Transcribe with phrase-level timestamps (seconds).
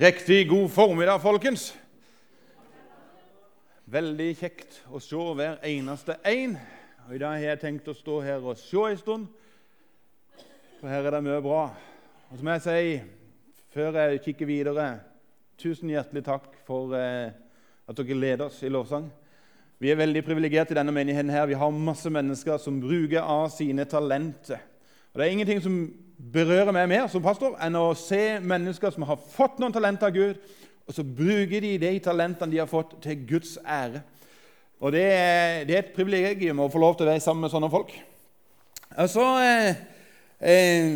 [0.00, 1.72] Riktig god formiddag, folkens.
[3.90, 6.52] Veldig kjekt å se hver eneste en.
[7.08, 9.26] Og I dag har jeg tenkt å stå her og se en stund,
[10.78, 11.64] for her er det mye bra.
[12.30, 12.94] Og så må jeg si,
[13.74, 14.86] før jeg kikker videre,
[15.58, 17.34] tusen hjertelig takk for eh,
[17.90, 19.10] at dere leder oss i lovsang.
[19.82, 21.34] Vi er veldig privilegerte i denne menigheten.
[21.34, 21.50] her.
[21.50, 24.62] Vi har masse mennesker som bruker av sine talenter.
[25.10, 25.82] Og Det er ingenting som
[26.18, 30.16] berører meg mer som pastor enn å se mennesker som har fått noen talenter av
[30.16, 30.40] Gud,
[30.88, 34.02] og så bruker de de talentene de har fått, til Guds ære.
[34.80, 37.52] Og Det er, det er et privilegium å få lov til å være sammen med
[37.52, 37.92] sånne folk.
[38.98, 39.80] Og så eh,
[40.40, 40.92] eh,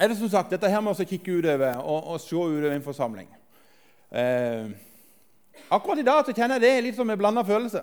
[0.00, 2.86] er det som sagt dette her med å kikke utover og, og se utover en
[2.86, 3.28] forsamling.
[4.10, 4.70] Eh,
[5.68, 7.82] akkurat i dag så kjenner jeg det litt som en blanda følelse.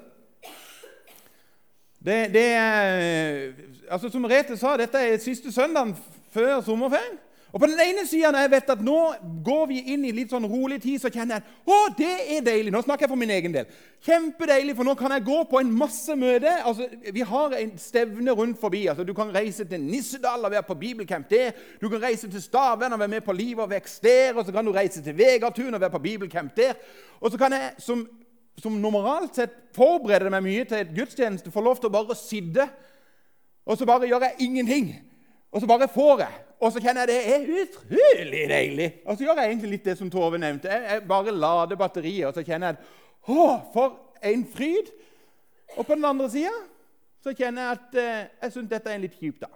[2.07, 3.52] Det, det er,
[3.91, 5.95] altså Som Merete sa, dette er siste søndagen
[6.31, 7.17] før sommerferien.
[7.52, 8.97] Og på den ene sida, når jeg vet at nå
[9.43, 12.72] går vi inn i litt sånn rolig tid, så kjenner jeg å, det er deilig.
[12.72, 13.72] Nå snakker jeg for min egen del.
[14.03, 16.61] Kjempedeilig, for nå kan jeg gå på en masse møter.
[16.67, 18.83] Altså, vi har en stevne rundt forbi.
[18.91, 21.58] Altså, du kan reise til Nissedal og være på bibelcamp der.
[21.81, 24.35] Du kan reise til Stavern og være med på Liv og vekst der.
[24.35, 26.75] Og så kan du reise til Vegatun og være på bibelcamp der.
[27.19, 28.05] Og så kan jeg som
[28.61, 32.66] som normalt sett forbereder meg mye til et gudstjeneste, får lov til å bare sitte,
[33.67, 34.88] og så bare gjør jeg ingenting.
[35.52, 36.39] Og så bare får jeg.
[36.58, 38.88] Og så kjenner jeg det er utrolig deilig.
[39.05, 40.72] Og så gjør jeg egentlig litt det som Tove nevnte.
[40.72, 42.95] Jeg bare lader batteriet, og så kjenner jeg at
[43.28, 44.89] Å, for en fryd!
[45.75, 46.53] Og på den andre sida
[47.23, 49.55] så kjenner jeg at eh, jeg syns dette er en litt kjip dag.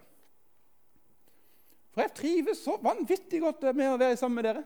[1.92, 4.64] For jeg trives så vanvittig godt med å være sammen med dere.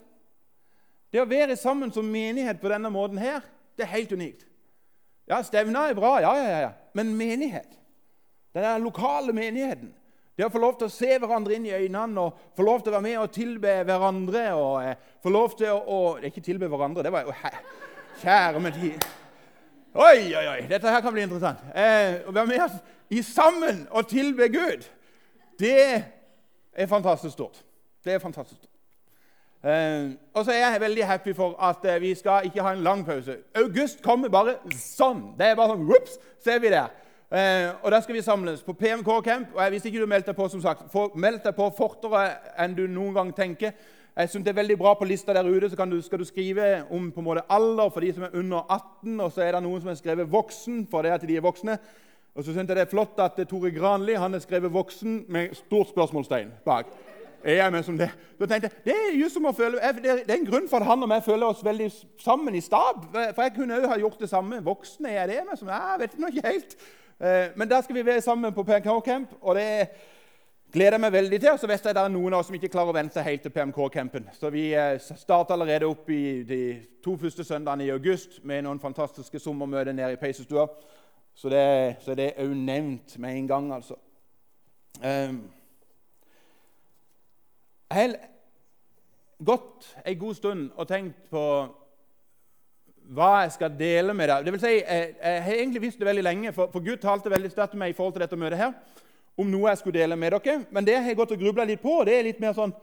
[1.14, 3.46] Det å være sammen som menighet på denne måten her,
[3.76, 4.46] det er helt unikt.
[5.28, 6.72] Ja, stevner er bra, ja, ja, ja.
[6.94, 7.80] Men menighet,
[8.54, 9.94] den lokale menigheten
[10.36, 12.92] Det å få lov til å se hverandre inn i øynene og få lov til
[12.92, 16.68] å være med og tilbe hverandre og eh, få lov til å, å Ikke tilbe
[16.72, 17.36] hverandre, det var jo
[18.22, 19.08] Kjære med tid.
[19.96, 21.64] Oi, oi, oi, dette her kan bli interessant.
[21.72, 24.88] Eh, å være med i sammen og tilbe Gud,
[25.60, 26.04] det
[26.76, 27.62] er fantastisk stort.
[28.04, 28.75] Det er fantastisk stort.
[29.66, 32.84] Eh, og så er jeg veldig happy for at eh, vi skal ikke ha en
[32.84, 33.38] lang pause.
[33.56, 35.32] August kommer bare sånn.
[35.40, 36.92] Det er bare sånn, whoops, så er vi der.
[37.34, 39.56] Eh, og Da skal vi samles på PMK Camp.
[39.56, 42.28] og Hvis ikke du meldte deg på, som sagt, meld deg på fortere
[42.62, 43.74] enn du noen gang tenker.
[44.16, 46.86] Jeg synes det er veldig bra På lista der ute så du, skal du skrive
[46.92, 49.20] om på en måte alder for de som er under 18.
[49.20, 51.78] Og så er det noen som har skrevet 'voksen' for det at de er voksne.
[52.36, 55.56] Og så synes jeg det er flott at Tore Granli han har skrevet 'voksen' med
[55.56, 56.86] stort spørsmålstegn bak
[57.46, 58.10] er jeg med som det.
[58.40, 60.90] Da tenkte jeg, Det er jo som å føle, det er en grunn for at
[60.90, 61.90] han og jeg føler oss veldig
[62.24, 63.06] sammen i stab.
[63.14, 64.64] For jeg kunne òg ha gjort det samme.
[64.66, 66.76] Voksne er det med som Jeg vet ikke helt.
[67.20, 69.88] Eh, men der skal vi være sammen på PMK Camp, og det
[70.76, 71.52] gleder jeg meg veldig til.
[71.52, 73.28] Og Så vet jeg det er noen av oss som ikke klarer å vente seg
[73.30, 74.30] helt til PMK-campen.
[74.36, 76.62] Så vi eh, starter allerede opp i de
[77.04, 80.68] to første søndagene i august med noen fantastiske sommermøter nede i peisestua.
[81.36, 81.64] Så det,
[82.04, 83.98] så det er òg nevnt med en gang, altså.
[85.04, 85.42] Um,
[87.96, 88.16] jeg har
[89.46, 91.44] gått en god stund og tenkt på
[93.16, 94.46] hva jeg skal dele med deg.
[94.46, 97.32] Det vil si, jeg, jeg har egentlig visst det veldig lenge, for, for Gud talte
[97.32, 98.74] veldig sterkt til meg i forhold til dette møtet her,
[99.38, 100.58] om noe jeg skulle dele med dere.
[100.76, 102.74] Men det jeg har gått og grubla litt på, det er litt mer sånn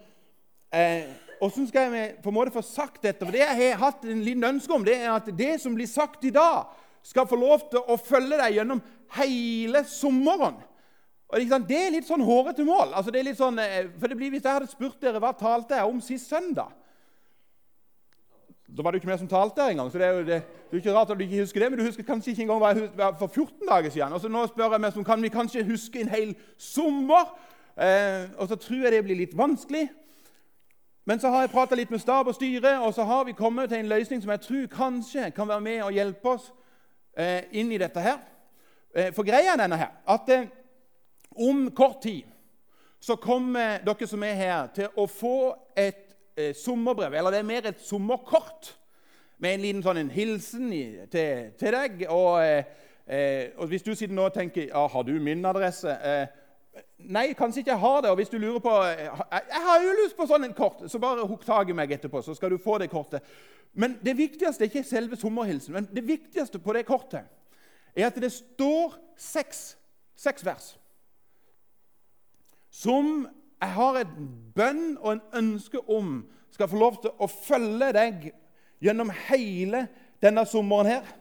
[0.72, 1.10] eh,
[1.42, 3.24] Hvordan skal jeg på en måte få sagt dette?
[3.26, 5.90] For Det jeg har hatt en liten ønske om, det er at det som blir
[5.90, 6.70] sagt i dag,
[7.02, 8.78] skal få lov til å følge deg gjennom
[9.18, 10.60] hele sommeren.
[11.32, 12.92] Og Det er litt sånn hårete mål.
[12.92, 15.32] Altså, det er litt sånn, eh, for det blir, Hvis jeg hadde spurt dere hva
[15.32, 16.72] talte jeg om sist søndag
[18.68, 19.90] Da var det jo ikke mer som talte der engang.
[19.90, 21.84] så det er jo det, det ikke rart at du ikke husker det, Men du
[21.84, 24.12] husker kanskje ikke engang hva jeg var for 14 dager siden.
[24.12, 27.32] Og så nå spør jeg meg som kan vi kanskje huske en hel sommer.
[27.76, 29.88] Eh, og så tror jeg det blir litt vanskelig.
[31.04, 33.68] Men så har jeg prata litt med stab og styre, og så har vi kommet
[33.68, 36.52] til en løsning som jeg tror kanskje kan være med og hjelpe oss
[37.18, 38.20] eh, inn i dette her.
[38.94, 40.46] Eh, for greia denne her, at eh,
[41.36, 42.28] om kort tid
[43.02, 45.36] så kommer dere som er her, til å få
[45.74, 48.76] et eh, sommerbrev, eller det er mer et sommerkort,
[49.42, 52.04] med en liten sånn en hilsen i, til, til, deg.
[52.14, 55.98] Og, eh, eh, og, Hvis du sitter nå og tenker ja, 'Har du min adresse?'
[55.98, 56.26] Eh,
[56.98, 58.10] nei, kanskje ikke jeg har det.
[58.10, 61.26] Og hvis du lurer på 'Jeg har jo lyst på sånn en kort', så bare
[61.26, 63.20] hukk tak i meg etterpå, så skal du få det kortet.
[63.74, 65.74] Men det viktigste er ikke selve sommerhilsen.
[65.74, 67.26] Men det viktigste på det kortet
[67.96, 69.76] er at det står seks,
[70.16, 70.78] seks vers
[72.72, 73.26] som
[73.62, 74.14] jeg har et
[74.56, 76.22] bønn og en ønske om
[76.52, 78.26] skal få lov til å følge deg
[78.82, 79.86] gjennom hele
[80.22, 81.12] denne sommeren her.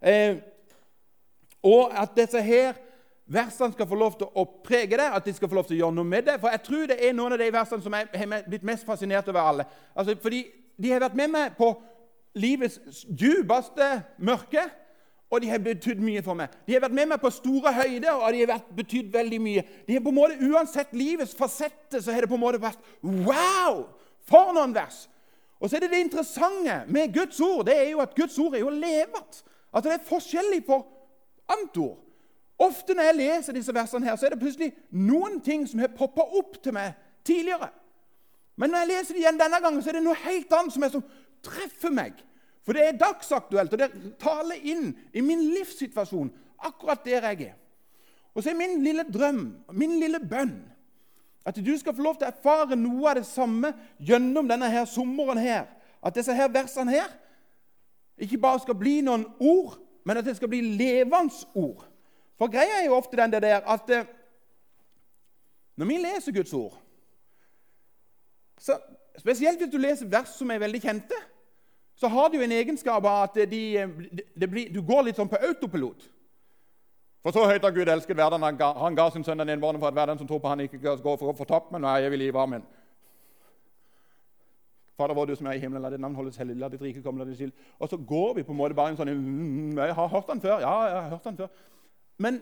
[0.00, 0.36] Eh,
[1.66, 2.76] og at disse her
[3.26, 5.80] versene skal få lov til å prege deg, at de skal få lov til å
[5.84, 6.38] gjøre noe med det.
[6.42, 9.28] For jeg tror det er noen av de versene som jeg har blitt mest fascinert
[9.32, 9.66] over alle.
[9.94, 10.44] Altså, fordi
[10.76, 11.72] de har vært med meg på
[12.36, 13.88] livets dypeste
[14.18, 14.66] mørke,
[15.36, 16.52] og de har betydd mye for meg.
[16.66, 19.64] De har vært med meg på store høyder, og de har betydd veldig mye.
[19.86, 22.80] De har på en måte, Uansett livets fasetter så har det på en måte vært
[23.04, 23.84] Wow!
[24.26, 25.04] For noen vers!
[25.60, 28.54] Og så er det det interessante med Guds ord det er jo at Guds ord
[28.54, 29.44] er jo levende.
[29.72, 30.80] At det er forskjellig på
[31.52, 31.96] annet ord.
[32.58, 35.92] Ofte når jeg leser disse versene, her, så er det plutselig noen ting som har
[35.96, 36.96] poppa opp til meg
[37.26, 37.68] tidligere.
[38.56, 40.86] Men når jeg leser det igjen denne gangen, så er det noe helt annet som,
[40.86, 41.04] er som
[41.44, 42.16] treffer meg.
[42.66, 46.32] For det er dagsaktuelt, og det taler inn i min livssituasjon,
[46.66, 47.54] akkurat der jeg er.
[48.34, 50.56] Og så er min lille drøm, min lille bønn,
[51.46, 53.70] at du skal få lov til å erfare noe av det samme
[54.02, 55.68] gjennom denne her sommeren her.
[56.02, 57.12] At disse her versene her
[58.18, 61.86] ikke bare skal bli noen ord, men at det skal bli levende ord.
[62.36, 64.10] For greia er jo ofte den der at eh,
[65.76, 66.82] når vi leser Guds ord
[68.60, 68.78] så
[69.16, 71.16] Spesielt hvis du leser vers som er veldig kjente,
[71.96, 73.62] så har det jo en egenskap av at de,
[74.36, 76.08] de blir, du går litt sånn på autopilot.
[77.24, 79.80] For så høyt har Gud elsket verden, han ga, han ga sin sønn den enbårne
[79.82, 82.22] for at verden som tror på han ikke går for, for tapt, men er vil
[82.22, 82.66] gi varmen.
[84.96, 87.02] Fader vår, du som er i himmelen, la ditt navn holdes hellig, la ditt rike
[87.04, 87.52] komme, la ditt skyld.
[87.80, 90.40] Og så går vi på en måte bare en sånn mm, Jeg har hørt den
[90.40, 90.62] før.
[90.62, 91.66] Ja, jeg har hørt den før.
[92.24, 92.38] Men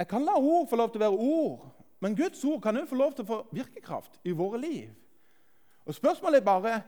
[0.00, 1.66] jeg kan la ord få lov til å være ord.
[2.00, 4.94] Men Guds ord kan jo få lov til å få virkekraft i våre liv.
[5.84, 6.78] Og Spørsmålet er bare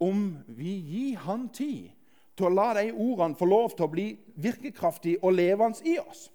[0.00, 1.90] om vi gir Han tid
[2.36, 4.06] til å la de ordene få lov til å bli
[4.40, 6.30] virkekraftige og levende i oss.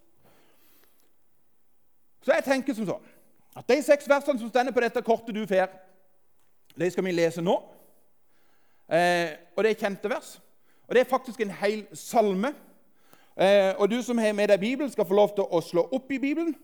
[2.22, 3.12] Så jeg tenker som sånn
[3.56, 5.72] at de seks versene som stender på dette kortet du får,
[6.76, 7.56] de skal vi lese nå.
[8.92, 10.36] Eh, og Det er kjente vers.
[10.88, 12.54] Og Det er faktisk en hel salme.
[13.38, 16.12] Eh, og Du som har med deg Bibelen, skal få lov til å slå opp
[16.12, 16.56] i Bibelen.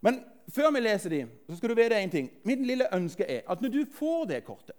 [0.00, 2.30] Men før vi leser dem, så skal du vite en ting.
[2.44, 4.76] Mitt lille ønske er at når du får det kortet,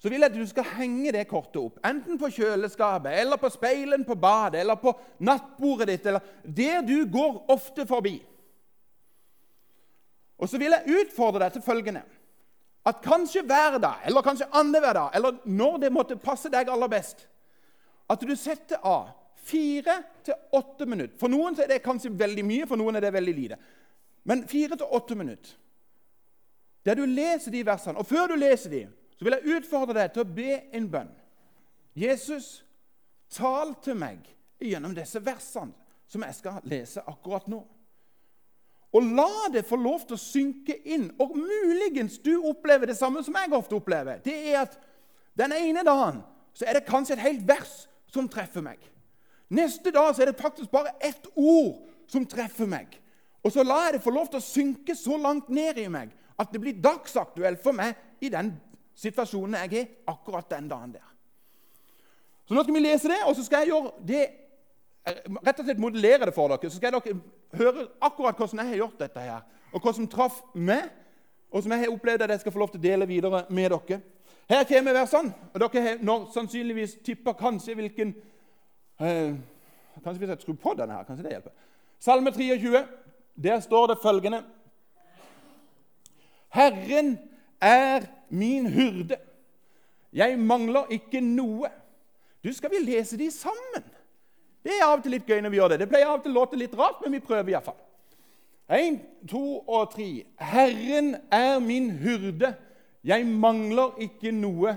[0.00, 1.80] så vil jeg at du skal henge det kortet opp.
[1.84, 4.94] Enten på kjøleskapet, eller på speilen på badet, eller på
[5.28, 8.14] nattbordet ditt, eller der du går ofte forbi.
[10.40, 12.06] Og så vil jeg utfordre deg til følgende
[12.88, 16.88] at kanskje hver dag, eller kanskje annenhver dag, eller når det måtte passe deg aller
[16.88, 17.26] best,
[18.08, 19.10] at du setter av
[19.44, 21.18] fire til åtte minutter.
[21.20, 23.60] For noen er det kanskje veldig mye, for noen er det veldig lite.
[24.24, 25.58] Men fire til åtte minutter
[26.80, 28.00] der du leser de versene.
[28.00, 28.86] Og før du leser de,
[29.20, 31.08] så vil jeg utfordre deg til å be en bønn.
[31.92, 32.62] Jesus,
[33.28, 34.22] tal til meg
[34.56, 35.76] gjennom disse versene
[36.08, 37.58] som jeg skal lese akkurat nå.
[38.96, 41.10] Og la det få lov til å synke inn.
[41.20, 44.22] Og muligens du opplever det samme som jeg ofte opplever.
[44.24, 44.80] Det er at
[45.36, 46.24] Den ene dagen
[46.56, 47.74] så er det kanskje et helt vers
[48.10, 48.80] som treffer meg.
[49.52, 52.96] Neste dag så er det faktisk bare ett ord som treffer meg.
[53.44, 56.10] Og så lar jeg det få lov til å synke så langt ned i meg
[56.40, 58.50] at det blir dagsaktuelt for meg i den
[59.00, 61.08] situasjonen jeg er akkurat den dagen der.
[62.44, 64.22] Så Nå skal vi lese det, og så skal jeg gjøre det
[65.40, 67.14] rett og slett modellere det for dere, så skal dere
[67.56, 70.90] høre akkurat hvordan jeg har gjort dette her, og hva som traff meg,
[71.50, 73.72] og som jeg har opplevd at jeg skal få lov til å dele videre med
[73.72, 74.00] dere.
[74.50, 78.14] Her kommer versene, og dere har nå sannsynligvis tippa kanskje hvilken
[79.00, 79.32] eh,
[80.00, 81.52] Kanskje hvis jeg skrur på denne her, kanskje det hjelper.
[82.00, 82.80] Salme 23,
[83.42, 84.38] der står det følgende
[86.54, 87.18] Herren
[87.60, 89.18] er min hyrde.
[90.12, 91.70] Jeg mangler ikke noe.
[92.44, 93.84] Du, skal vi lese de sammen?
[94.64, 95.80] Det er av og til litt gøy når vi gjør det.
[95.82, 97.78] Det pleier av og til å låte litt rart, men vi prøver iallfall.
[98.70, 100.08] Én, to og tre.
[100.38, 102.54] Herren er min hyrde,
[103.02, 104.76] jeg mangler ikke noe.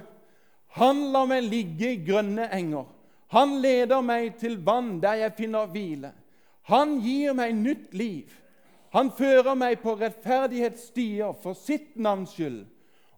[0.79, 2.87] Han lar meg ligge i grønne enger.
[3.33, 6.13] Han leder meg til vann der jeg finner hvile.
[6.69, 8.31] Han gir meg nytt liv.
[8.93, 12.63] Han fører meg på rettferdighetsstier for sitt navns skyld.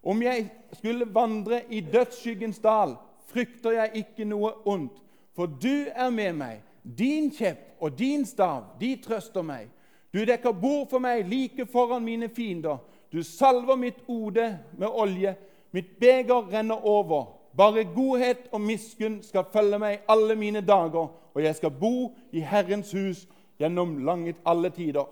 [0.06, 0.46] Om jeg
[0.78, 2.94] skulle vandre i dødsskyggens dal,
[3.26, 5.02] frykter jeg ikke noe ondt
[5.36, 6.62] for du er med meg.
[6.98, 9.68] Din kjepp og din stav, de trøster meg.
[10.14, 12.78] Du dekker bord for meg like foran mine fiender.
[13.12, 15.34] Du salver mitt ode med olje.
[15.76, 17.26] Mitt beger renner over.
[17.56, 22.40] Bare godhet og miskunn skal følge meg alle mine dager, og jeg skal bo i
[22.40, 23.26] Herrens hus
[23.58, 25.04] gjennom lange, alle tider.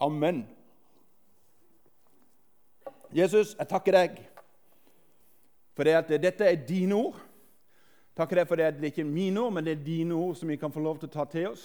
[0.00, 0.46] Amen.
[3.14, 4.18] Jesus, jeg takker deg
[5.80, 7.16] for det at dette er dine ord.
[8.16, 10.48] Takk for det at det ikke er mine ord, men det er dine ord som
[10.48, 11.62] vi kan få lov til å ta til oss.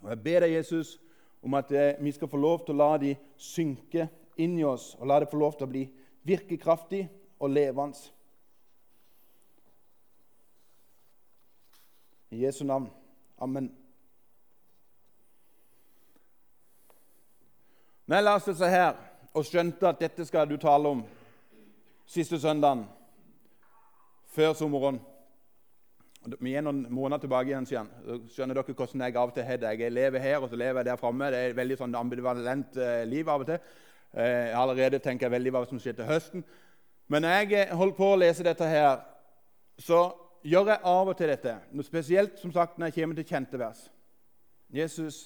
[0.00, 0.94] Og Jeg ber deg, Jesus,
[1.42, 4.06] om at eh, vi skal få lov til å la de synke
[4.40, 5.82] inn i oss, og la det få lov til å bli
[6.24, 7.02] virkekraftig
[7.36, 8.00] og levende.
[12.32, 12.88] I Jesu navn.
[13.36, 13.68] Amen.
[18.06, 18.96] Når jeg leste seg her
[19.36, 21.04] og skjønte at dette skal du tale om
[22.08, 22.88] siste søndagen
[24.32, 25.00] før sommeren
[26.40, 27.82] Vi er noen måneder tilbake igjen, så
[28.30, 29.72] Skjønner dere hvordan jeg av og til har det?
[29.80, 31.30] Jeg lever her, og så lever jeg der framme.
[31.34, 33.72] Det er et veldig sånn ambivalent eh, liv av og til.
[34.14, 36.44] Eh, allerede tenker jeg veldig hva som skjer til høsten.
[37.10, 39.02] Men når jeg eh, holder på å lese dette her,
[39.82, 40.04] så
[40.46, 41.56] gjør jeg av og til dette.
[41.74, 43.84] Noe Spesielt som sagt når jeg kommer til kjente vers.
[44.72, 45.24] Jesus,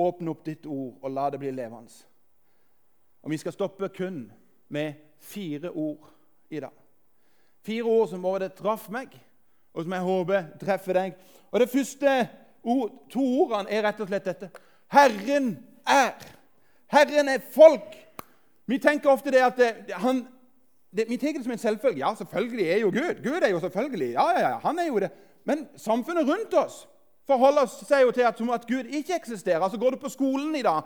[0.00, 1.92] åpne opp ditt ord og la det bli levende.
[3.22, 4.24] Og vi skal stoppe kun
[4.72, 6.08] med fire ord
[6.50, 6.81] i dag.
[7.62, 9.12] Fire ord som både traff meg,
[9.74, 11.18] og som jeg håper treffer deg.
[11.52, 12.28] Og Det første
[13.12, 14.50] to ordene er rett og slett dette.
[14.92, 15.56] Herren
[15.88, 16.14] er.
[16.92, 17.96] Herren er folk.
[18.66, 20.26] Vi tenker ofte det at det, han,
[20.90, 21.98] det, Vi tenker det som en selvfølge.
[21.98, 23.22] Ja, selvfølgelig er jo Gud.
[23.24, 24.12] Gud er jo selvfølgelig.
[24.12, 25.10] Ja, ja, ja, han er jo det.
[25.44, 26.88] Men samfunnet rundt oss
[27.26, 29.62] forholder seg jo til at, at Gud ikke eksisterer.
[29.62, 30.82] Altså Går du på skolen i dag,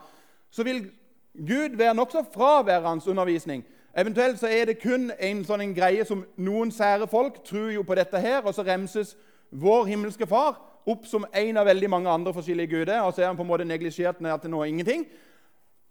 [0.51, 0.91] så vil
[1.37, 3.65] Gud være nokså fraværende undervisning.
[3.97, 7.85] Eventuelt så er det kun en sånn en greie som noen sære folk tror jo
[7.87, 9.15] på dette her, og så remses
[9.51, 13.31] vår himmelske Far opp som en av veldig mange andre forskjellige guder, og så er
[13.31, 15.07] han på en måte neglisjert ned til noe ingenting.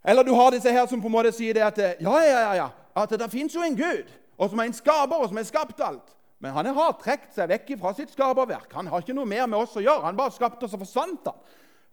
[0.06, 2.54] Eller du har disse her som på en måte sier det at ja, ja, ja,
[2.62, 2.68] ja,
[3.02, 5.82] at det fins jo en Gud, og som er en skaper, og som har skapt
[5.84, 6.14] alt.
[6.40, 8.70] Men han har trukket seg vekk fra sitt skaperverk.
[8.76, 10.04] Han har ikke noe mer med oss å gjøre.
[10.04, 11.30] Han bare skapte, oss og forsvant.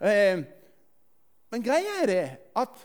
[0.03, 0.43] Eh,
[1.53, 2.23] men greia er det
[2.59, 2.83] at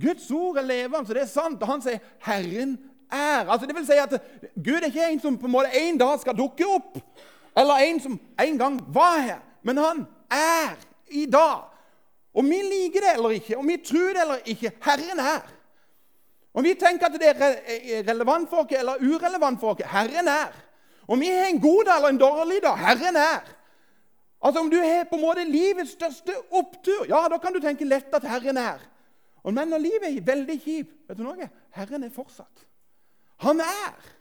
[0.00, 1.62] Guds ord er levende, så det er sant.
[1.62, 2.78] Og han sier 'Herren
[3.12, 3.50] er'.
[3.50, 4.22] Altså, det vil si at
[4.64, 6.98] Gud er ikke en som på en måte en dag skal dukke opp,
[7.56, 9.38] eller en som en gang var her.
[9.62, 10.76] Men han er
[11.08, 11.62] i dag.
[12.34, 15.44] Om vi liker det eller ikke, om vi tror det eller ikke Herren er.
[16.54, 20.52] Om vi tenker at det er relevant for oss eller urelevant for oss Herren er.
[21.08, 23.40] Om vi har en god dag eller en dårlig dag Herren er.
[24.42, 27.88] Altså Om du har på en måte livets største opptur, ja, da kan du tenke
[27.88, 28.84] lett at Herren er.
[29.46, 31.48] Men når livet er veldig kjipt, vet du noe?
[31.76, 32.64] Herren er fortsatt.
[33.44, 34.14] Han er.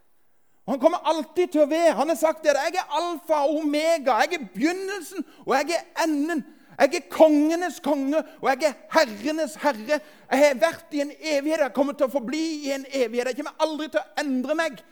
[0.70, 1.96] Han kommer alltid til å være.
[1.98, 2.54] Han har sagt det.
[2.54, 4.20] 'jeg er alfa og omega'.
[4.22, 6.44] 'Jeg er begynnelsen, og jeg er enden'.
[6.80, 10.02] 'Jeg er kongenes konge, og jeg er herrenes herre'.
[10.32, 13.36] 'Jeg har vært i en evighet, jeg kommer til å forbli i en evighet.' 'Jeg
[13.36, 14.84] kommer aldri til å endre meg.'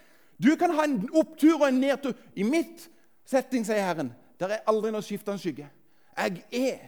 [0.43, 2.13] Du kan ha en opptur og en nedtur.
[2.35, 2.89] I mitt
[3.25, 5.69] setting, sier Herren, der er aldri noe skiftende skygge.
[6.17, 6.79] Jeg er,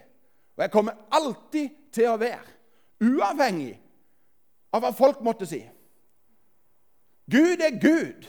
[0.58, 2.55] og jeg kommer alltid til å være
[3.04, 3.76] uavhengig
[4.74, 5.62] av hva folk måtte si.
[7.32, 8.28] Gud er Gud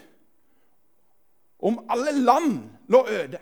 [1.58, 3.40] om alle land lå øde.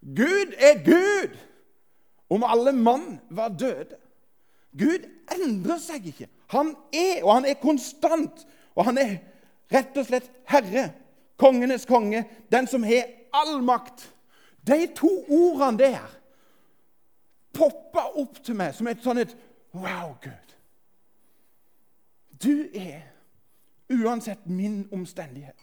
[0.00, 1.36] Gud er Gud
[2.30, 3.96] om alle mann var døde.
[4.78, 6.28] Gud endrer seg ikke.
[6.54, 8.46] Han er, og han er konstant.
[8.74, 9.16] Og han er
[9.72, 10.90] rett og slett herre,
[11.40, 14.06] kongenes konge, den som har all makt.
[14.66, 16.16] De to ordene der
[17.56, 19.32] poppa opp til meg som et sånn et
[19.74, 20.56] Wow, Gud.
[22.42, 23.00] Du er,
[23.90, 25.58] uansett min omstendighet,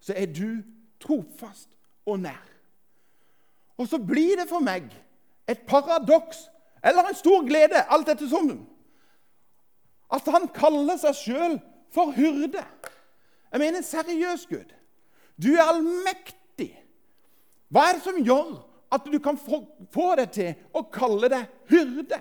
[0.00, 0.62] så er du
[1.00, 1.68] trofast
[2.06, 2.50] og nær.
[3.76, 4.86] Og så blir det for meg
[5.48, 6.46] et paradoks
[6.84, 8.50] eller en stor glede, alt etter som,
[10.12, 11.56] at han kaller seg sjøl
[11.94, 12.62] for hyrde.
[13.52, 14.74] Jeg mener seriøst, Gud.
[15.42, 16.70] Du er allmektig.
[17.72, 18.52] Hva er det som gjør
[18.94, 22.20] at du kan få, få deg til å kalle deg hyrde?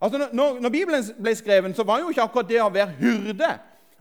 [0.00, 3.48] Altså, når, når, Bibelen ble skrevet, så var jo ikke akkurat det å være hyrde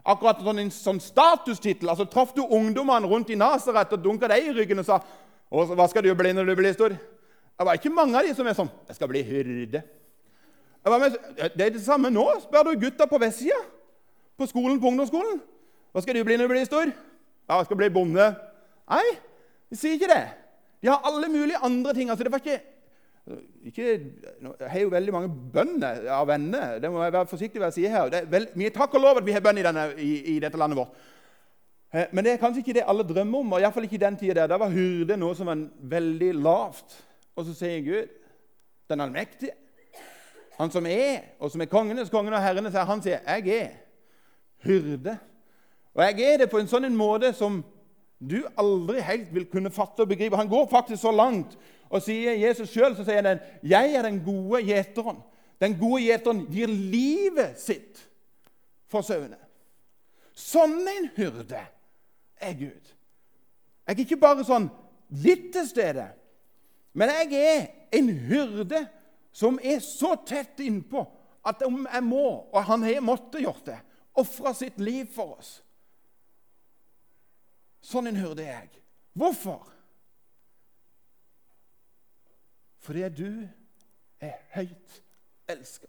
[0.08, 1.90] akkurat sånn en sånn statustittel.
[1.92, 5.02] Altså, Traff du ungdommene rundt i Nasaret og dunka dem i ryggen og sa
[5.48, 6.92] og hva skal du bli når du blir stor?
[6.92, 9.84] Det var ikke mange av de som er sånn 'Jeg skal bli hyrde'.
[11.56, 12.26] Det er det samme nå.
[12.42, 13.60] Spør du gutta på vestsida
[14.38, 15.42] på skolen på ungdomsskolen.
[15.94, 16.92] 'Hva skal du bli når du blir stor?'
[17.50, 18.36] 'Ja, jeg skal bli bonde.'
[18.90, 19.08] Nei,
[19.70, 20.28] de sier ikke det.
[20.82, 22.10] De har alle mulige andre ting.
[22.10, 22.62] Altså, det var ikke
[23.68, 23.86] ikke,
[24.60, 26.78] jeg har jo veldig mange bønder av venner.
[26.80, 28.10] Det må jeg være forsiktig med å si her.
[28.12, 29.68] Det er vel, vi takk og lov at vi har bønder
[29.98, 30.96] i, i, i, dette landet vårt.
[31.92, 33.54] Eh, men det er kanskje ikke det alle drømmer om.
[33.58, 34.48] og i fall ikke den tiden der.
[34.48, 35.66] Da var hyrde noe som var
[35.96, 37.00] veldig lavt.
[37.36, 38.14] Og så sier Gud,
[38.88, 39.52] den allmektige,
[40.58, 43.70] han som er, og som er kongenes kongen og herrenes herre, han sier 'Jeg er
[44.66, 45.18] hyrde'.
[45.94, 47.64] Og jeg er det på en sånn måte som
[48.30, 50.38] du aldri helt vil kunne fatte og begripe.
[50.38, 51.58] Han går faktisk så langt
[51.90, 55.22] og sier Jesus sjøl, så sier han 'Jeg er den gode gjeteren'.
[55.62, 58.10] Den gode gjeteren gir livet sitt
[58.88, 59.38] for sauene.
[60.36, 61.64] Sånn en hyrde
[62.38, 62.94] er Gud.
[63.88, 64.70] Jeg er ikke bare sånn
[65.10, 66.08] litt til stede,
[66.94, 68.88] men jeg er en hyrde
[69.32, 71.06] som er så tett innpå
[71.46, 73.80] at om jeg må, og han har måttet gjort det,
[74.14, 75.62] ofre sitt liv for oss
[77.88, 78.82] Sånn en hyrde er jeg.
[79.16, 79.70] Hvorfor?
[82.88, 83.48] Fordi du
[84.24, 85.02] er høyt
[85.52, 85.88] elska.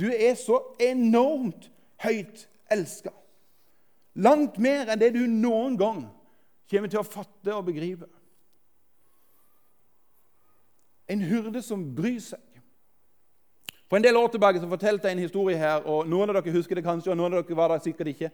[0.00, 1.70] Du er så enormt
[2.04, 3.10] høyt elska.
[4.14, 6.04] Langt mer enn det du noen gang
[6.70, 8.06] kommer til å fatte og begripe.
[11.10, 12.42] En hyrde som bryr seg.
[13.90, 16.54] For en del år tilbake så fortalte jeg en historie her, og noen av dere
[16.54, 18.30] husker det kanskje, og noen av dere var der sikkert ikke.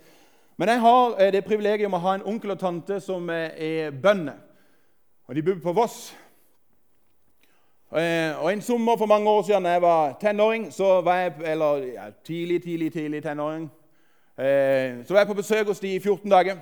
[0.60, 3.96] Men jeg har eh, det privilegiet å ha en onkel og tante som eh, er
[3.96, 4.36] bønder.
[5.28, 6.12] Og De bor på Voss.
[7.92, 11.32] Eh, og En sommer for mange år siden da jeg var tenåring, så var jeg,
[11.44, 13.70] eller ja, tidlig, tidlig, tidlig tenåring,
[14.36, 16.56] så var jeg på besøk hos de i 14 dager.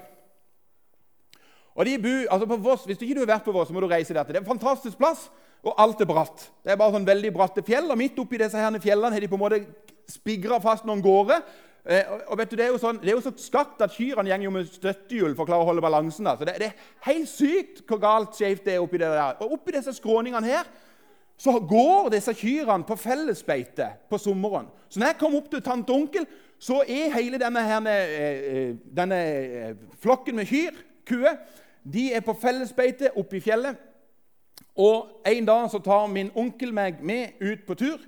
[1.74, 3.86] Og de bu, altså på Voss, Hvis ikke har vært på Voss, så må du
[3.86, 4.34] reise der til.
[4.34, 5.30] Det er en fantastisk plass
[5.62, 6.46] og alt er bratt.
[6.64, 9.28] Det er bare sånn veldig bratte fjell, og midt oppi disse her fjellene har de
[9.28, 9.60] på en måte
[10.08, 11.42] spigra fast noen gårder.
[11.84, 14.38] Eh, og vet du, Det er jo, sånn, det er jo så skakt at kyrne
[14.40, 16.26] går med støttehjul for å klare å holde balansen.
[16.26, 16.44] Altså.
[16.48, 19.40] Det, det, er helt sykt hvor galt skjevt det er oppi det der.
[19.40, 20.68] Og oppi disse skråningene her
[21.40, 24.66] så går disse kyrne på fellesbeite på sommeren.
[24.88, 26.26] Så når jeg kommer opp til tante og onkel,
[26.60, 29.20] så er hele denne, her, eh, eh, denne
[30.02, 30.76] flokken med kyr,
[31.08, 31.38] kuer,
[31.92, 33.78] de er på fellesbeite oppe i fjellet.
[34.76, 37.98] Og En dag så tar min onkel meg med ut på tur.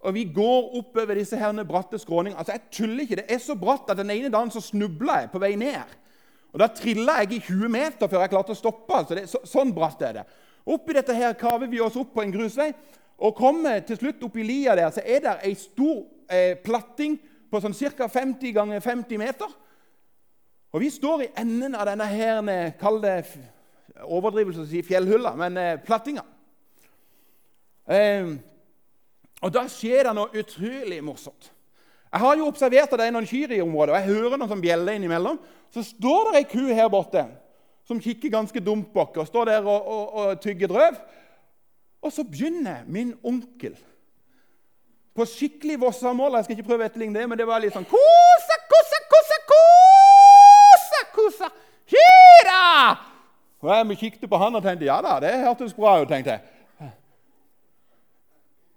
[0.00, 2.38] og Vi går oppover disse herne bratte skråningene.
[2.38, 3.16] Altså, jeg tuller ikke.
[3.16, 5.80] Det er så bratt at den ene dagen så snubla jeg på vei ned.
[6.52, 8.94] Og Da trilla jeg i 20 meter før jeg klarte å stoppe.
[8.94, 10.24] altså det, så, Sånn bratt er det.
[10.66, 12.70] Oppi dette her kaver vi oss opp på en grusvei.
[13.22, 17.18] Og kommer til slutt oppi lia der, så er det ei stor eh, platting
[17.50, 18.08] på sånn ca.
[18.08, 19.50] 50 ganger 50 meter.
[20.72, 23.18] Og vi står i enden av denne her, kall det
[24.02, 26.24] overdrivelse å si fjellhylla, men eh, plattinga.
[27.86, 28.32] Eh,
[29.42, 31.50] og Da skjer det noe utrolig morsomt.
[32.12, 34.50] Jeg har jo observert at det er noen kyr i området, og jeg hører noen
[34.50, 35.38] som bjeller innimellom.
[35.72, 37.24] Så står det ei ku her borte
[37.92, 41.00] som kikker ganske dumt bak og står der og, og, og tygger drøv.
[42.02, 43.76] Og så begynner min onkel
[45.12, 47.84] på skikkelig Vossamål Jeg skal ikke prøve å etterligne det, men det var litt sånn
[47.86, 51.50] Kosa, kosa, kosa, kosa, kosa,
[51.92, 52.62] hira!
[53.62, 56.08] Og jeg kikket på han og tenkte ja da, det hørtes bra ut.
[56.10, 56.88] tenkte jeg.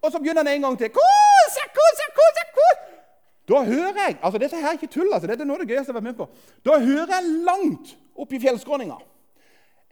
[0.03, 0.91] Og så begynner han en gang til.
[0.93, 2.04] kose, kose.
[3.45, 5.13] Da hører jeg altså Dette her er ikke tull.
[5.13, 6.29] altså, dette er noe av det gøyeste jeg har vært med på.
[6.65, 8.97] Da hører jeg langt oppe i fjellskråninga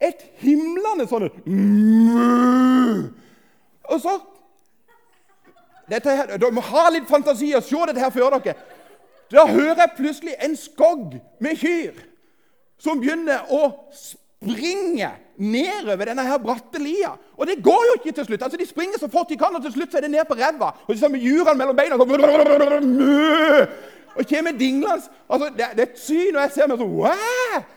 [0.04, 1.30] et himlende sånn
[3.94, 4.16] Og så
[5.88, 8.56] dette her, Dere må ha litt fantasi og se dette her før dere.
[9.32, 12.04] Da hører jeg plutselig en skogg med kyr
[12.82, 17.14] som begynner å spille springer nedover denne her bratte lia.
[17.38, 18.44] Og det går jo ikke til slutt.
[18.44, 20.38] Altså, De springer så fort de kan, og til slutt så er det ned på
[20.40, 20.72] ræva.
[20.88, 22.04] Og så med hjulene mellom beina så,
[24.16, 25.10] Og kommer dinglende.
[25.30, 27.72] Altså, det, det, er et syn, og jeg ser meg sånn!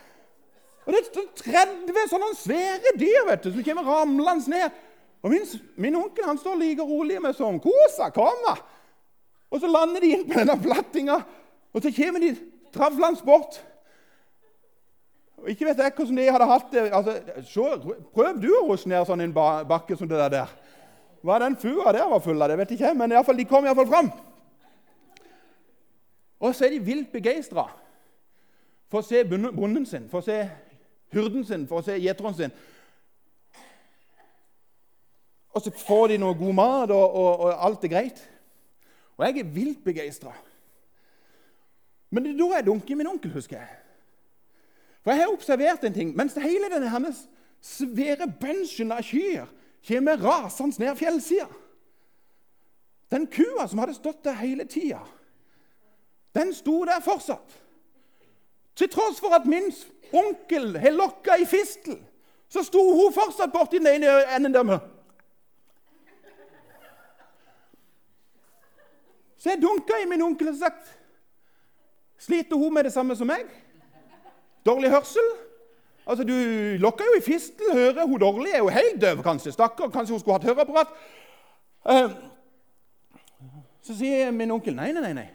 [0.86, 4.82] Og det er 30 sånne svære dyr vet du, som kommer ramlende ned.
[5.26, 5.46] Og min,
[5.82, 8.54] min, onkel han står like rolig med sånn Kosa, kom, da!
[9.50, 11.16] Og så lander de inn på denne plattinga,
[11.74, 12.36] og så kommer de
[12.74, 13.58] travlende bort.
[15.36, 16.84] Og Ikke vet jeg hvordan de hadde hatt det.
[16.92, 17.66] Altså, så,
[18.14, 20.52] prøv du å ruste ned sånn en bakke som det der.
[21.26, 23.48] Hva den fua der var full av, det vet jeg ikke, men i fall, de
[23.48, 24.12] kom iallfall fram.
[26.40, 27.66] Og så er de vilt begeistra
[28.92, 30.36] for å se bonden sin, for å se
[31.14, 32.54] hyrden sin, for å se gjeteren sin.
[35.56, 38.20] Og så får de noe god mat, og, og, og alt er greit.
[39.16, 40.34] Og jeg er vilt begeistra.
[42.12, 43.85] Men det er da jeg dunker min onkel, husker jeg.
[45.06, 46.16] For jeg har observert en ting.
[46.18, 47.20] Mens hele denne hennes
[47.62, 49.44] svære bunchen av kyr
[49.86, 51.46] kommer rasende ned fjellsida
[53.10, 54.98] Den kua som hadde stått der hele tida,
[56.34, 57.52] den sto der fortsatt.
[58.74, 59.70] Til tross for at min
[60.10, 62.00] onkel har lokka i fistel,
[62.48, 64.78] så sto hun fortsatt borti den ene enden der med
[69.38, 70.90] Så jeg dunka i min onkel og sagt
[72.18, 73.46] Sliter hun med det samme som meg?
[74.66, 75.28] Dårlig hørsel?
[76.06, 76.32] Altså, Du
[76.82, 77.72] lokker jo i fistel.
[77.72, 78.52] Hører hun dårlig?
[78.52, 79.52] Er jo helt døv, kanskje.
[79.52, 80.94] Stakkar, kanskje hun skulle hatt høreapparat.
[81.86, 82.10] Uh,
[83.82, 85.12] så sier min onkel nei, nei, nei.
[85.14, 85.28] nei.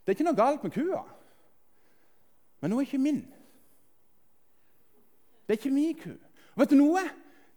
[0.00, 1.02] Det er ikke noe galt med kua,
[2.62, 3.18] men hun er ikke min.
[5.44, 6.14] Det er ikke min ku.
[6.56, 7.02] Vet du noe?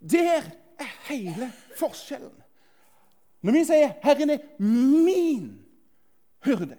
[0.04, 1.48] Der er hele
[1.80, 2.34] forskjellen.
[3.40, 5.64] Når vi sier 'Herren er min
[6.44, 6.76] hyrde',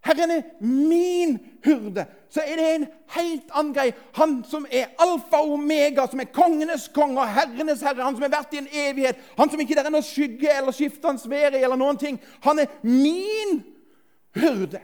[0.00, 2.06] Herren er min hurde.
[2.28, 3.92] så er det en helt annen greie.
[4.14, 8.22] Han som er alfa og omega, som er kongenes konge og herrenes herre, han som
[8.22, 11.56] har vært i en evighet, han som ikke der er noe skygge eller skiftende vær
[11.58, 12.20] i, eller noen ting.
[12.46, 13.60] Han er min
[14.38, 14.80] hurde.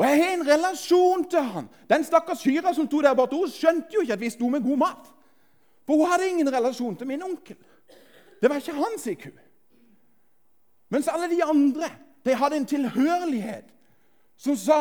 [0.00, 1.66] Og jeg har en relasjon til han.
[1.90, 4.64] Den stakkars hyra som sto der borte, hun skjønte jo ikke at vi sto med
[4.64, 5.10] god mat.
[5.84, 7.58] For hun hadde ingen relasjon til min onkel.
[8.40, 9.26] Det var ikke hans IQ.
[10.88, 11.90] Mens alle de andre
[12.24, 13.70] de hadde en tilhørighet
[14.40, 14.80] som sa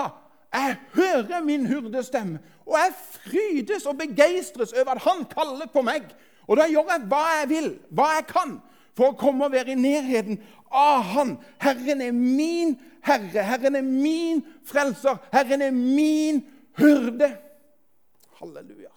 [0.50, 6.08] jeg hører min hurdestemme, og jeg frydes og begeistres over at han kaller på meg.
[6.50, 8.56] Og da gjør jeg hva jeg vil, hva jeg kan,
[8.98, 10.40] for å komme og være i nærheten
[10.74, 11.36] av Han.
[11.62, 12.74] Herren er min
[13.06, 16.42] herre, Herren er min frelser, Herren er min
[16.78, 17.30] hyrde.
[18.40, 18.92] Halleluja.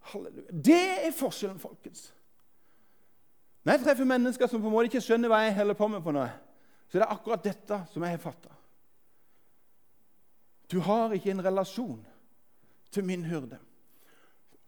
[0.00, 0.50] Halleluja.
[0.50, 2.10] Det er forskjellen, folkens.
[3.64, 6.02] Når jeg treffer mennesker som på en måte ikke skjønner hva jeg holder på med,
[6.04, 6.28] på noe,
[6.94, 8.52] så det er akkurat dette som jeg har fatta.
[10.70, 12.04] Du har ikke en relasjon
[12.94, 13.58] til min hyrde.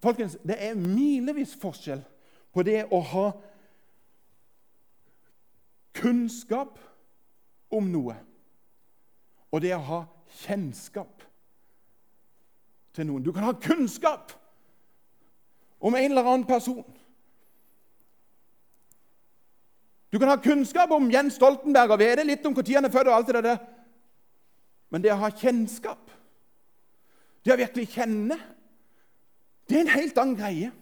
[0.03, 2.03] Folkens, det er milevis forskjell
[2.51, 3.29] på det å ha
[5.95, 6.83] kunnskap
[7.71, 8.19] om noe
[9.55, 10.03] og det å ha
[10.43, 11.23] kjennskap
[12.91, 13.23] til noen.
[13.23, 14.35] Du kan ha kunnskap
[15.79, 16.83] om en eller annen person.
[20.13, 23.09] Du kan ha kunnskap om Jens Stoltenberg og vite litt om når han er født.
[23.09, 23.59] og alt det der.
[24.91, 26.11] Men det å ha kjennskap,
[27.45, 28.39] det å virkelig kjenne,
[29.69, 30.73] det er en helt annen greie.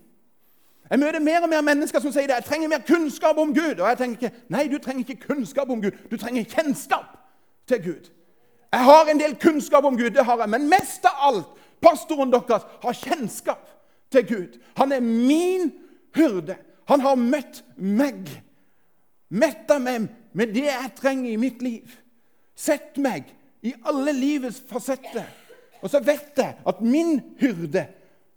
[0.90, 2.34] Jeg møter mer og mer mennesker som sier det.
[2.34, 5.70] 'Jeg trenger mer kunnskap om Gud.' Og jeg tenker ikke nei, du trenger ikke kunnskap
[5.70, 5.92] om Gud.
[6.10, 7.16] Du trenger kjennskap
[7.66, 8.10] til Gud.
[8.72, 11.46] Jeg har en del kunnskap om Gud, det har jeg, men mest av alt
[11.80, 13.68] pastoren deres har kjennskap
[14.10, 14.58] til Gud.
[14.76, 15.72] Han er min
[16.14, 16.56] hyrde.
[16.88, 18.28] Han har møtt meg
[19.34, 21.90] Metta meg med det jeg trenger i mitt liv.
[22.54, 23.32] Sett meg
[23.66, 25.26] i alle livets fasetter.
[25.82, 27.88] Og så vet jeg at min hyrde,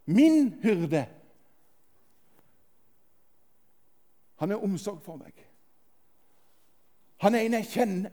[0.05, 1.05] min hyrde
[4.38, 5.33] Han er omsorg for meg.
[7.25, 8.12] Han er en jeg kjenner.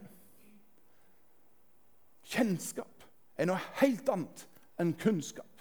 [2.25, 3.05] Kjennskap
[3.37, 4.45] er noe helt annet
[4.81, 5.51] enn kunnskap.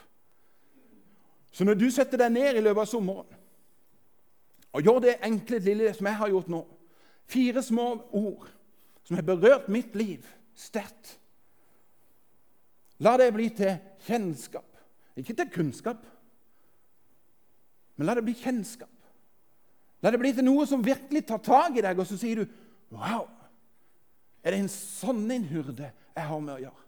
[1.52, 3.42] Så når du setter deg ned i løpet av sommeren
[4.74, 6.62] og gjør det enkle lille som jeg har gjort nå
[7.26, 8.48] Fire små ord
[9.04, 11.16] som har berørt mitt liv sterkt.
[13.02, 14.68] La det bli til kjennskap.
[15.18, 16.02] Ikke til kunnskap,
[17.94, 18.90] men la det bli kjennskap.
[20.02, 22.60] La det bli til noe som virkelig tar tak i deg, og så sier du
[22.94, 23.28] Wow!
[24.44, 26.82] Er det en sånn en hurde jeg har med å gjøre?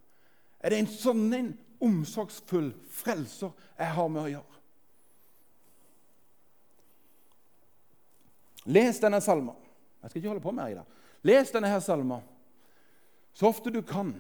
[0.61, 1.49] Er det en sånn en
[1.83, 4.61] omsorgsfull frelser jeg har med å gjøre?
[8.77, 9.57] Les denne salmen.
[10.07, 10.91] Jeg skal ikke holde på mer i dag.
[11.27, 12.23] Les denne her salmen
[13.35, 14.13] så ofte du kan,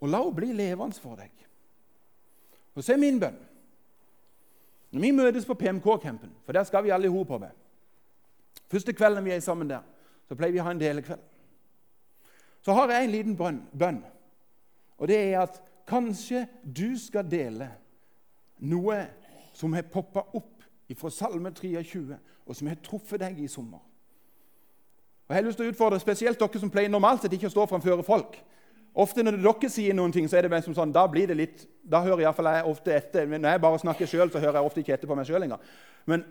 [0.00, 1.34] og la henne bli levende for deg.
[2.74, 3.36] Og så er min bønn
[4.90, 7.52] Når vi møtes på PMK-campen, for der skal vi alle i hop med
[8.70, 9.84] Første kvelden vi er sammen der,
[10.26, 11.20] så pleier vi å ha en delekveld.
[12.62, 14.00] Så har jeg en liten bønn,
[14.96, 17.68] og det er at kanskje du skal dele
[18.58, 19.04] noe
[19.54, 20.64] som har poppa opp
[20.96, 23.89] fra Salme 23, og som har truffet deg i sommer.
[25.30, 27.52] Og Jeg har lyst til å utfordre spesielt dere som pleier normalt sett ikke å
[27.52, 28.32] stå framfor folk.
[28.98, 31.60] Ofte når dere sier noen ting, så er det som sånn, da blir det litt,
[31.86, 33.28] da hører jeg, jeg ofte etter.
[33.30, 35.46] Men når jeg bare snakker sjøl, så hører jeg ofte ikke etter på meg sjøl
[35.46, 35.62] engang.
[36.10, 36.26] Men,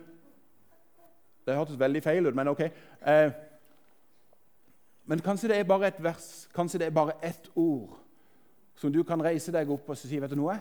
[1.48, 2.60] Det hørtes veldig feil ut, men ok.
[2.60, 3.30] Eh,
[5.08, 7.96] men kanskje det er bare et vers, kanskje det er bare ett ord
[8.76, 10.58] som du kan reise deg opp og si vet du noe?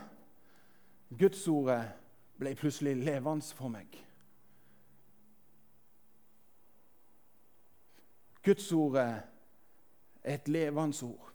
[1.20, 1.82] Gudsordet
[2.40, 4.00] ble plutselig levende for meg.
[8.44, 9.22] Gudsordet
[10.24, 11.30] er et levende ord.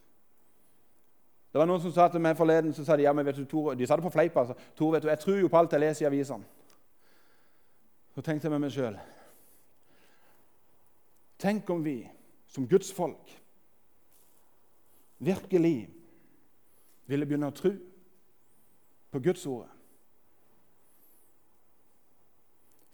[1.53, 3.45] Det var Noen som sa til meg forleden så sa de, ja, men vet du,
[3.47, 4.37] Tor, de sa det på fleip.
[4.37, 6.45] altså, Tor, vet du, jeg tror jo på alt jeg leser i avisene.
[8.15, 8.99] Så tenkte jeg med meg sjøl
[11.39, 11.99] Tenk om vi
[12.47, 13.31] som Guds folk
[15.19, 15.91] virkelig
[17.11, 17.73] ville begynne å tro
[19.11, 19.71] på Guds ordet.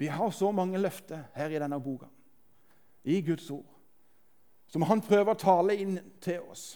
[0.01, 2.09] Vi har så mange løfter her i denne boka,
[3.05, 3.80] i Guds ord
[4.71, 6.75] som han prøver å tale inn til oss,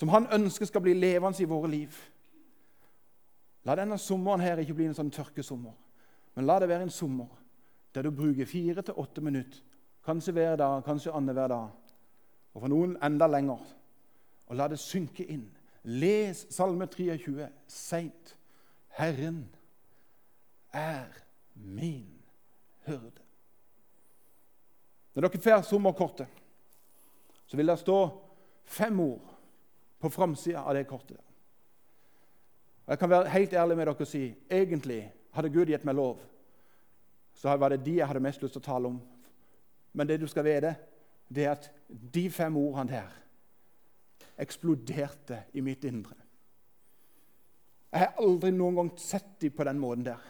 [0.00, 1.98] som han ønsker skal bli levende i våre liv.
[3.68, 5.76] La denne sommeren her ikke bli en sånn tørkesommer,
[6.34, 7.28] men la det være en sommer
[7.94, 9.60] der du bruker fire til åtte minutter,
[10.06, 11.94] kanskje hver dag, kanskje annenhver dag,
[12.54, 13.62] og for noen enda lenger,
[14.50, 15.46] og la det synke inn.
[15.84, 18.34] Les Salme 23 seint.
[18.98, 19.44] Herren
[20.72, 21.06] er
[21.54, 22.08] min
[22.86, 23.22] hyrde.
[25.14, 26.39] Når dere får sommerkortet
[27.50, 27.98] så vil det stå
[28.64, 29.30] fem ord
[29.98, 31.18] på framsida av det kortet.
[32.86, 35.00] Og Jeg kan være helt ærlig med dere og si egentlig
[35.34, 36.20] hadde Gud gitt meg lov,
[37.34, 39.00] så var det de jeg hadde mest lyst til å tale om.
[39.92, 40.74] Men det du skal vite,
[41.28, 43.16] det er at de fem ordene der
[44.38, 46.14] eksploderte i mitt indre.
[47.90, 50.22] Jeg har aldri noen gang sett dem på den måten der.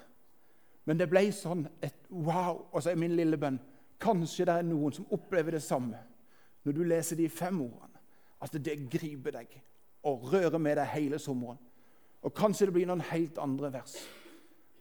[0.89, 2.65] Men det ble sånn et wow.
[2.73, 3.61] Og så er min lille bønn
[4.01, 5.99] Kanskje det er noen som opplever det samme
[6.65, 8.01] når du leser de fem ordene.
[8.41, 9.59] At det griper deg
[10.09, 11.59] og rører med deg hele sommeren.
[12.25, 13.97] Og kanskje det blir noen helt andre vers.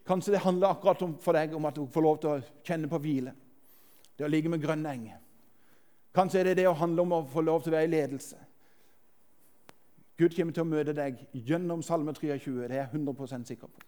[0.08, 2.90] Kanskje det handler akkurat om, for deg om at du får lov til å kjenne
[2.92, 3.34] på hvile.
[4.18, 5.20] Det å ligge med grønne enger.
[6.16, 8.40] Kanskje er det det å handle om å få lov til å være i ledelse.
[10.20, 12.66] Gud kommer til å møte deg gjennom Salme 23.
[12.68, 13.86] Det er jeg 100% sikker på.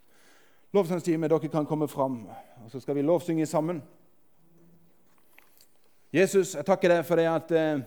[0.71, 2.21] Lovsangstime, dere kan komme fram,
[2.63, 3.81] og så skal vi lovsynge sammen.
[6.13, 7.83] Jesus, jeg takker deg for det at eh,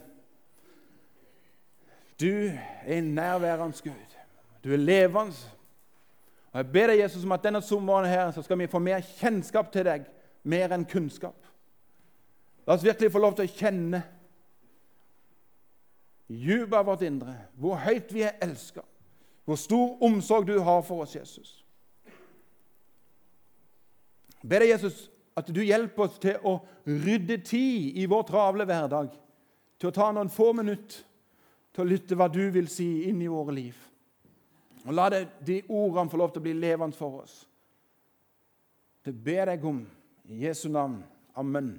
[2.21, 4.17] du er en nærværende Gud.
[4.65, 5.37] Du er levende.
[6.53, 9.01] Og Jeg ber deg, Jesus, om at denne sommeren her så skal vi få mer
[9.19, 10.07] kjennskap til deg,
[10.43, 11.37] mer enn kunnskap.
[12.67, 14.01] La oss virkelig få lov til å kjenne
[16.29, 18.81] dypet av vårt indre hvor høyt vi er elska,
[19.45, 21.59] hvor stor omsorg du har for oss, Jesus.
[24.41, 28.67] Jeg ber deg, Jesus, at du hjelper oss til å rydde tid i vår travle
[28.69, 29.11] hverdag,
[29.79, 31.03] til å ta noen få minutter
[31.75, 33.79] til å lytte hva du vil si inn i våre liv.
[34.85, 37.35] Og La det, de ordene få lov til å bli levende for oss.
[39.05, 39.83] Det ber jeg om
[40.31, 41.01] i Jesu navn.
[41.37, 41.75] Amen.